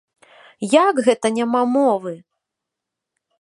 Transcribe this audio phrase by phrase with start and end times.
[0.87, 2.13] Як гэта няма мовы?!